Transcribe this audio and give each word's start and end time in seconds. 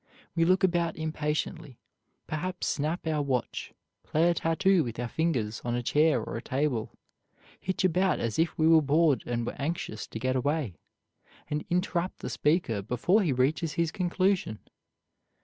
We 0.35 0.45
look 0.45 0.63
about 0.63 0.95
impatiently, 0.95 1.77
perhaps 2.25 2.65
snap 2.65 3.05
our 3.05 3.21
watch, 3.21 3.71
play 4.01 4.31
a 4.31 4.33
tattoo 4.33 4.83
with 4.83 4.97
our 4.97 5.07
fingers 5.07 5.61
on 5.63 5.75
a 5.75 5.83
chair 5.83 6.23
or 6.23 6.35
a 6.37 6.41
table, 6.41 6.97
hitch 7.59 7.83
about 7.83 8.19
as 8.19 8.39
if 8.39 8.57
we 8.57 8.67
were 8.67 8.81
bored 8.81 9.21
and 9.27 9.45
were 9.45 9.53
anxious 9.59 10.07
to 10.07 10.17
get 10.17 10.35
away, 10.35 10.73
and 11.51 11.63
interrupt 11.69 12.17
the 12.21 12.31
speaker 12.31 12.81
before 12.81 13.21
he 13.21 13.31
reaches 13.31 13.73
his 13.73 13.91
conclusion. 13.91 14.57